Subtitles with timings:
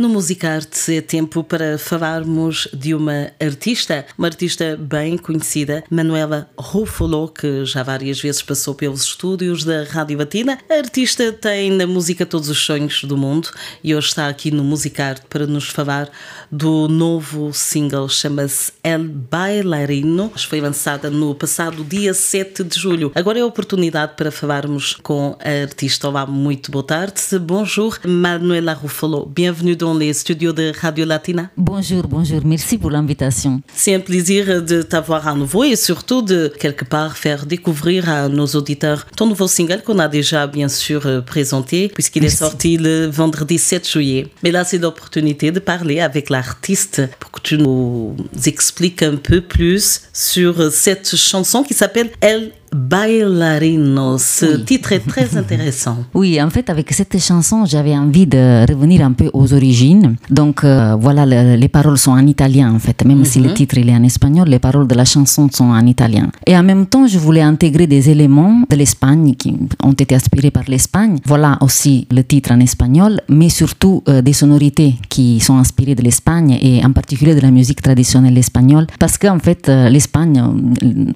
[0.00, 7.28] No Musicarte é tempo para falarmos de uma artista, uma artista bem conhecida, Manuela Ruffalo,
[7.28, 10.58] que já várias vezes passou pelos estúdios da Rádio Latina.
[10.70, 13.50] A artista tem na música todos os sonhos do mundo
[13.84, 16.08] e hoje está aqui no Musicarte para nos falar
[16.50, 20.32] do novo single, chama-se El Bailarino.
[20.48, 23.12] Foi lançada no passado dia 7 de julho.
[23.14, 26.08] Agora é a oportunidade para falarmos com a artista.
[26.08, 27.20] Olá, muito boa tarde.
[27.38, 29.26] Bonjour, Manuela Ruffalo.
[29.26, 31.50] Bienvenue dans les studios de Radio Latina.
[31.56, 32.40] Bonjour, bonjour.
[32.44, 33.60] Merci pour l'invitation.
[33.74, 38.28] C'est un plaisir de t'avoir à nouveau et surtout de quelque part faire découvrir à
[38.28, 43.06] nos auditeurs ton nouveau single qu'on a déjà bien sûr présenté puisqu'il est sorti le
[43.06, 44.28] vendredi 7 juillet.
[44.42, 48.16] Mais là, c'est l'opportunité de parler avec l'artiste pour que tu nous
[48.46, 54.18] expliques un peu plus sur cette chanson qui s'appelle Elle Bailarino.
[54.18, 54.64] Ce oui.
[54.64, 55.96] titre est très intéressant.
[56.14, 60.16] Oui, en fait, avec cette chanson, j'avais envie de revenir un peu aux origines.
[60.28, 63.04] Donc, euh, voilà, le, les paroles sont en italien, en fait.
[63.04, 63.32] Même mm -hmm.
[63.32, 66.26] si le titre il est en espagnol, les paroles de la chanson sont en italien.
[66.46, 69.50] Et en même temps, je voulais intégrer des éléments de l'Espagne qui
[69.88, 71.14] ont été inspirés par l'Espagne.
[71.32, 76.04] Voilà aussi le titre en espagnol, mais surtout euh, des sonorités qui sont inspirées de
[76.08, 78.86] l'Espagne et en particulier de la musique traditionnelle espagnole.
[79.02, 80.36] Parce qu'en fait, euh, l'Espagne,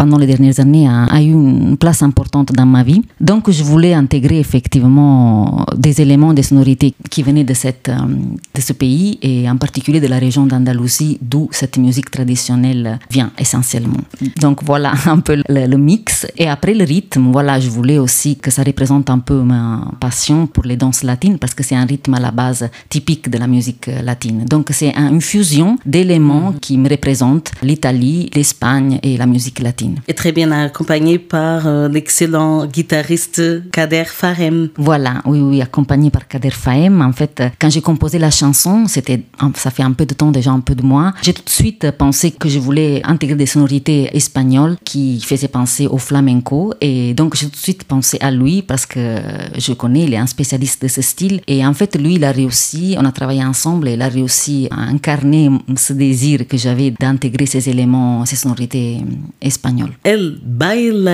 [0.00, 3.02] pendant les dernières années, a, a eu une place importante dans ma vie.
[3.20, 8.72] Donc, je voulais intégrer effectivement des éléments, des sonorités qui venaient de, cette, de ce
[8.72, 14.00] pays et en particulier de la région d'Andalousie d'où cette musique traditionnelle vient essentiellement.
[14.40, 16.26] Donc, voilà un peu le, mix.
[16.36, 20.46] Et après le rythme, voilà, je voulais aussi que ça représente un peu ma passion
[20.46, 23.46] pour les danses latines parce que c'est un rythme à la base typique de la
[23.46, 24.44] musique latine.
[24.44, 29.96] Donc, c'est une fusion d'éléments qui me représentent l'Italie, l'Espagne et la musique latine.
[30.08, 34.68] Et très bien accompagné par euh, l'excellent guitariste Kader Fahem.
[34.76, 37.02] Voilà, oui, oui, accompagné par Kader Fahem.
[37.02, 39.22] En fait, quand j'ai composé la chanson, c'était,
[39.54, 41.12] ça fait un peu de temps déjà, un peu de mois.
[41.22, 45.86] J'ai tout de suite pensé que je voulais intégrer des sonorités espagnoles qui faisaient penser
[45.86, 46.74] au flamenco.
[46.80, 49.18] Et donc, j'ai tout de suite pensé à lui parce que
[49.56, 51.40] je connais, il est un spécialiste de ce style.
[51.46, 54.68] Et en fait, lui, il a réussi, on a travaillé ensemble, et il a réussi
[54.70, 58.98] à incarner ce désir que j'avais d'intégrer ces éléments, ces sonorités
[59.40, 59.92] espagnoles.
[60.04, 60.38] El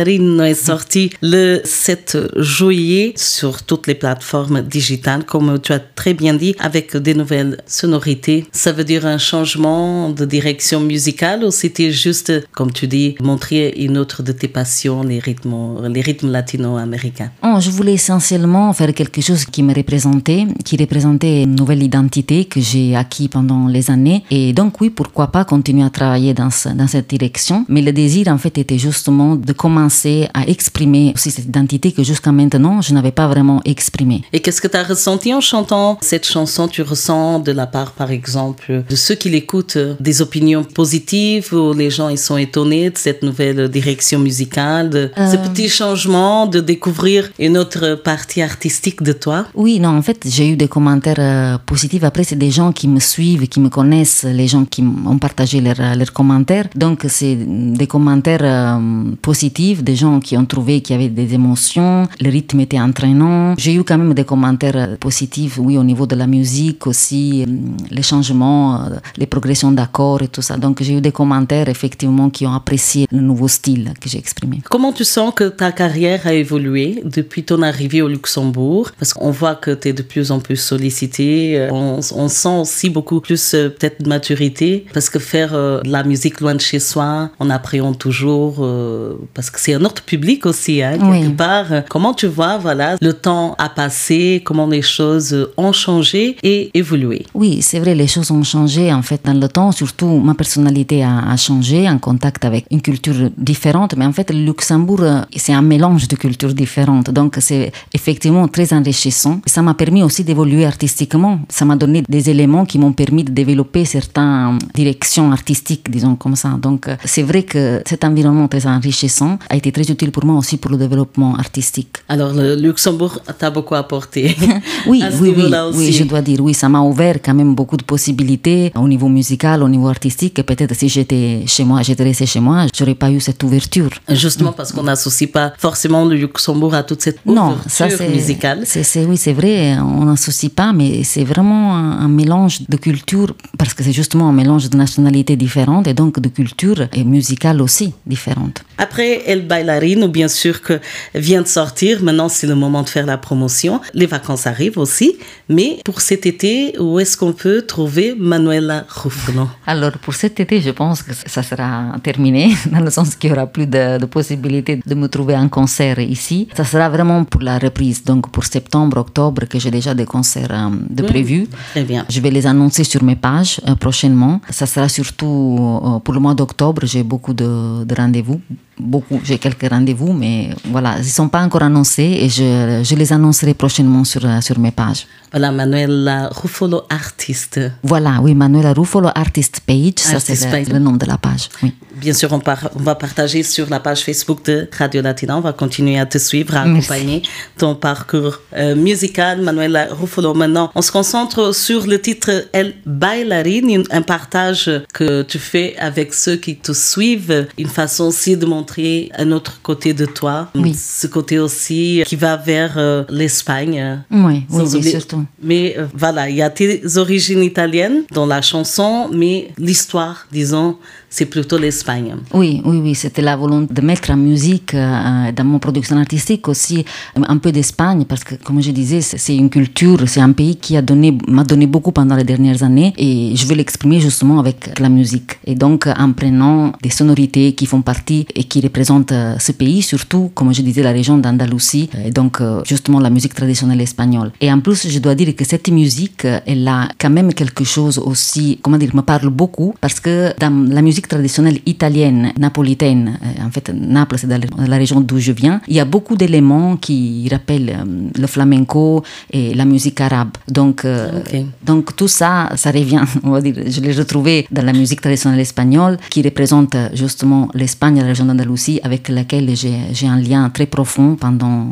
[0.00, 6.32] Est sorti le 7 juillet sur toutes les plateformes digitales, comme tu as très bien
[6.32, 8.46] dit, avec des nouvelles sonorités.
[8.50, 13.74] Ça veut dire un changement de direction musicale ou c'était juste, comme tu dis, montrer
[13.76, 17.30] une autre de tes passions, les rythmes, les rythmes latino-américains?
[17.42, 22.46] Oh, Je voulais essentiellement faire quelque chose qui me représentait, qui représentait une nouvelle identité
[22.46, 24.24] que j'ai acquis pendant les années.
[24.30, 27.66] Et donc oui, pourquoi pas continuer à travailler dans cette direction.
[27.68, 29.89] Mais le désir, en fait, était justement de commencer
[30.34, 34.22] à exprimer aussi cette identité que jusqu'à maintenant, je n'avais pas vraiment exprimée.
[34.32, 36.68] Et qu'est-ce que tu as ressenti en chantant cette chanson?
[36.68, 41.72] Tu ressens de la part, par exemple, de ceux qui l'écoutent, des opinions positives ou
[41.72, 45.30] les gens ils sont étonnés de cette nouvelle direction musicale, de euh...
[45.30, 49.46] ce petit changement, de découvrir une autre partie artistique de toi?
[49.54, 52.04] Oui, non, en fait, j'ai eu des commentaires euh, positifs.
[52.04, 55.60] Après, c'est des gens qui me suivent, qui me connaissent, les gens qui ont partagé
[55.60, 56.68] leurs, leurs commentaires.
[56.74, 61.34] Donc, c'est des commentaires euh, positifs, des gens qui ont trouvé qu'il y avait des
[61.34, 63.54] émotions, le rythme était entraînant.
[63.56, 67.46] J'ai eu quand même des commentaires positifs, oui, au niveau de la musique aussi,
[67.90, 70.56] les changements, les progressions d'accords et tout ça.
[70.56, 74.60] Donc j'ai eu des commentaires effectivement qui ont apprécié le nouveau style que j'ai exprimé.
[74.68, 78.90] Comment tu sens que ta carrière a évolué depuis ton arrivée au Luxembourg?
[78.98, 81.68] Parce qu'on voit que tu es de plus en plus sollicité.
[81.70, 86.02] On, on sent aussi beaucoup plus peut-être de maturité parce que faire euh, de la
[86.04, 90.46] musique loin de chez soi, on appréhende toujours euh, parce que c'est un autre public
[90.46, 91.34] aussi, hein, quelque oui.
[91.34, 91.66] part.
[91.90, 97.26] Comment tu vois, voilà, le temps a passé, comment les choses ont changé et évolué?
[97.34, 99.70] Oui, c'est vrai, les choses ont changé en fait dans le temps.
[99.70, 103.94] Surtout, ma personnalité a, a, changé en contact avec une culture différente.
[103.98, 105.04] Mais en fait, le Luxembourg,
[105.36, 107.10] c'est un mélange de cultures différentes.
[107.10, 109.40] Donc, c'est effectivement très enrichissant.
[109.44, 111.40] Ça m'a permis aussi d'évoluer artistiquement.
[111.50, 116.36] Ça m'a donné des éléments qui m'ont permis de développer certaines directions artistiques, disons comme
[116.36, 116.50] ça.
[116.66, 119.38] Donc, c'est vrai que cet environnement très enrichissant.
[119.50, 121.96] A été très utile pour moi aussi pour le développement artistique.
[122.08, 124.36] Alors, le Luxembourg t'a beaucoup apporté.
[124.86, 127.82] oui, oui, oui, oui, je dois dire, oui, ça m'a ouvert quand même beaucoup de
[127.82, 130.38] possibilités au niveau musical, au niveau artistique.
[130.38, 133.90] Et peut-être si j'étais chez moi, j'étais restée chez moi, j'aurais pas eu cette ouverture.
[134.08, 138.62] Justement parce qu'on n'associe pas forcément le Luxembourg à toute cette ouverture non, ça, musicale.
[138.64, 143.74] C'est, oui, c'est vrai, on n'associe pas, mais c'est vraiment un, mélange de culture, parce
[143.74, 147.92] que c'est justement un mélange de nationalités différentes et donc de culture et musicale aussi
[148.06, 148.62] différentes.
[148.78, 150.80] Après El Bailarino, bien sûr que
[151.14, 153.80] vient de sortir, maintenant c'est le moment de faire la promotion.
[153.94, 155.16] Les vacances arrivent aussi,
[155.48, 160.60] mais pour cet été, où est-ce qu'on peut trouver Manuela Ruffalo Alors pour cet été,
[160.60, 161.70] je pense que ça sera
[162.02, 165.48] terminé, dans le sens qu'il n'y aura plus de, de possibilité de me trouver en
[165.48, 166.48] concert ici.
[166.54, 170.50] Ça sera vraiment pour la reprise, donc pour septembre, octobre, que j'ai déjà des concerts
[170.50, 171.46] euh, de prévus.
[171.70, 172.04] Très bien.
[172.10, 174.40] Je vais les annoncer sur mes pages euh, prochainement.
[174.50, 178.40] Ça sera surtout euh, pour le mois d'octobre, j'ai beaucoup de, de rendez-vous
[178.80, 182.94] beaucoup, j'ai quelques rendez-vous, mais voilà, ils ne sont pas encore annoncés et je, je,
[182.96, 185.06] les annoncerai prochainement sur, sur mes pages.
[185.30, 187.60] Voilà, Manuela Ruffolo Artiste.
[187.84, 191.48] Voilà, oui, Manuela Ruffolo Artist Page, ça c'est le, nom de la page.
[191.62, 191.72] Oui.
[191.94, 192.40] Bien sûr, on,
[192.74, 195.36] on, va partager sur la page Facebook de Radio Latina.
[195.36, 197.22] On va continuer à te suivre, à accompagner
[197.58, 200.34] ton parcours euh, musical, Manuela Ruffolo.
[200.34, 206.14] Maintenant, on se concentre sur le titre El Bailarine, un partage que tu fais avec
[206.14, 210.74] ceux qui te suivent, une façon aussi de montrer un autre côté de toi, oui.
[210.74, 214.02] ce côté aussi qui va vers euh, l'Espagne.
[214.10, 215.24] Oui, oui, oui surtout.
[215.42, 220.78] Mais euh, voilà, il y a tes origines italiennes dans la chanson, mais l'histoire, disons,
[221.10, 222.14] c'est plutôt l'Espagne.
[222.32, 226.46] Oui, oui, oui, c'était la volonté de mettre en musique euh, dans mon production artistique
[226.46, 226.84] aussi
[227.16, 230.76] un peu d'Espagne parce que, comme je disais, c'est une culture, c'est un pays qui
[230.76, 234.78] a donné, m'a donné beaucoup pendant les dernières années et je veux l'exprimer justement avec
[234.78, 235.40] la musique.
[235.44, 239.82] Et donc, en prenant des sonorités qui font partie et qui représentent euh, ce pays,
[239.82, 244.30] surtout, comme je disais, la région d'Andalousie, et donc euh, justement la musique traditionnelle espagnole.
[244.40, 247.98] Et en plus, je dois dire que cette musique, elle a quand même quelque chose
[247.98, 253.46] aussi, comment dire, me parle beaucoup parce que dans la musique traditionnelle italienne, napolitaine, euh,
[253.46, 256.76] en fait Naples c'est dans la région d'où je viens, il y a beaucoup d'éléments
[256.76, 259.02] qui rappellent euh, le flamenco
[259.32, 260.30] et la musique arabe.
[260.48, 261.22] Donc, euh,
[261.64, 265.40] donc tout ça, ça revient, on va dire, je l'ai retrouvé dans la musique traditionnelle
[265.40, 271.16] espagnole qui représente justement l'Espagne, la région d'Andalousie, avec laquelle j'ai un lien très profond
[271.16, 271.66] pendant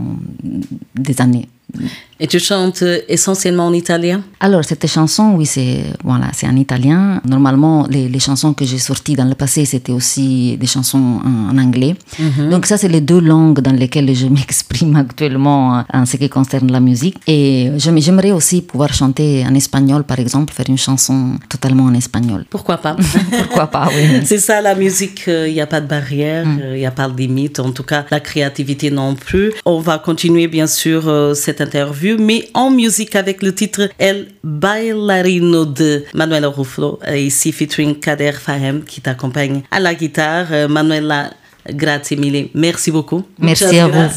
[0.95, 1.49] des années.
[2.21, 4.23] Et tu chantes essentiellement en italien?
[4.41, 7.21] Alors, cette chanson, oui, c'est voilà, en italien.
[7.25, 11.57] Normalement, les, les chansons que j'ai sorties dans le passé, c'était aussi des chansons en,
[11.59, 11.95] anglais.
[12.19, 12.51] Mhm.
[12.51, 16.73] Donc, ça, c'est les deux langues dans lesquelles je m'exprime actuellement en ce qui concerne
[16.73, 17.17] la musique.
[17.29, 22.45] Et j'aimerais aussi pouvoir chanter en espagnol, par exemple, faire une chanson totalement en espagnol.
[22.51, 22.97] Pourquoi pas?
[23.31, 24.23] Pourquoi pas, oui.
[24.25, 26.75] C'est ça, la musique, il euh, n'y a pas de barrière, il mm.
[26.75, 27.61] n'y euh, a pas de limite.
[27.61, 29.53] En tout cas, la créativité non plus.
[29.65, 34.29] On va continuer, bien sûr, euh, cette interview mais en musique avec le titre El
[34.43, 40.47] Bailarino de Manuela Ruffalo, euh, ici featuring Kader Fahem qui t'accompagne à la guitare.
[40.53, 41.31] Euh, Manuela,
[41.71, 42.49] grazie mille.
[42.55, 43.25] Merci beaucoup.
[43.39, 44.09] Merci à vous.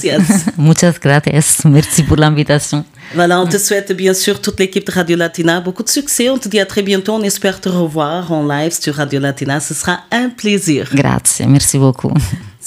[0.58, 1.62] Muchas gracias.
[1.66, 2.86] Merci pour l'invitation.
[3.14, 6.30] Voilà, on te souhaite bien sûr toute l'équipe de Radio Latina beaucoup de succès.
[6.30, 7.14] On te dit à très bientôt.
[7.14, 9.60] On espère te revoir en live sur Radio Latina.
[9.60, 10.90] Ce sera un plaisir.
[10.94, 12.14] Grazie, merci beaucoup.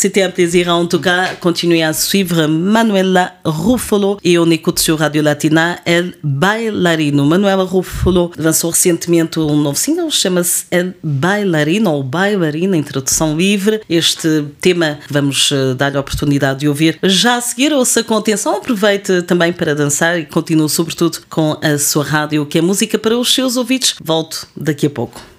[0.05, 1.29] C'était un plaisir en tout cas.
[1.41, 7.25] Continuez à suivre Manuela Ruffolo e on écoute sur Radio Latina El Bailarino.
[7.25, 13.81] Manuela Ruffolo lançou recentemente um novo single, chama-se El Bailarino ou Bailarina, introdução livre.
[13.89, 17.73] Este tema vamos eh, dar a oportunidade de ouvir já a seguir.
[17.73, 22.59] Ouça com atenção, aproveite também para dançar e continue sobretudo com a sua rádio, que
[22.59, 23.95] é música para os seus ouvidos.
[24.05, 25.34] Volto daqui a pouco.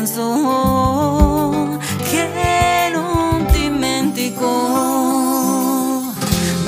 [0.00, 1.78] Intenso
[2.10, 4.48] che non dimentico.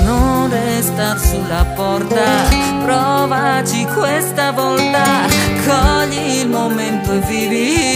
[0.03, 2.47] Non restar sulla porta,
[2.83, 5.25] provaci questa volta,
[5.65, 7.92] cogli il momento e vivi.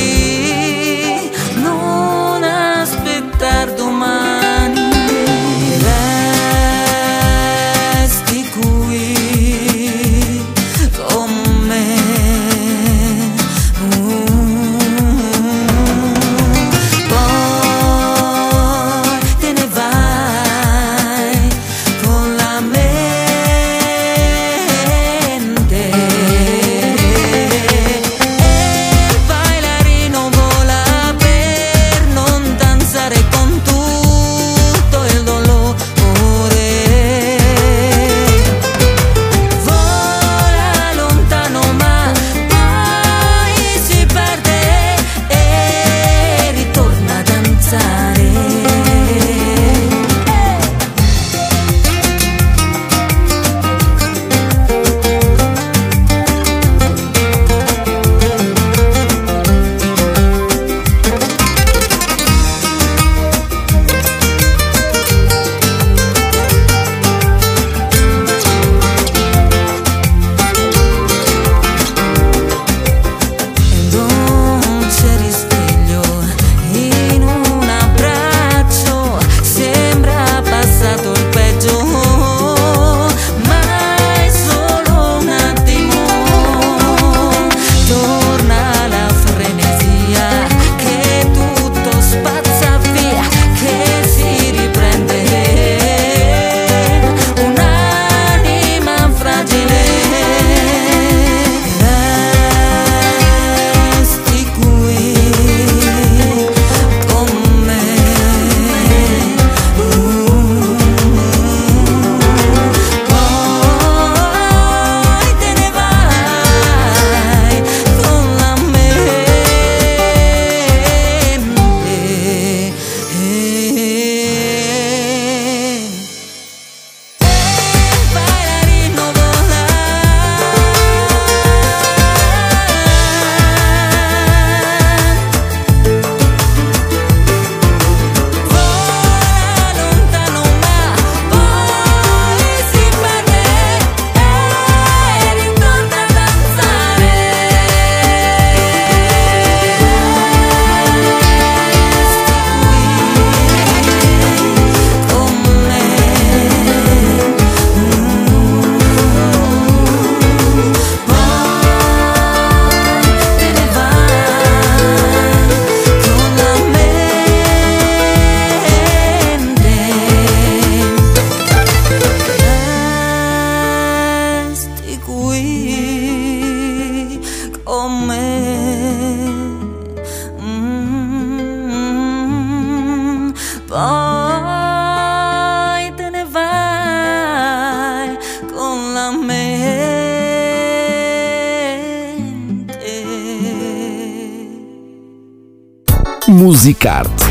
[196.48, 197.27] Musicarte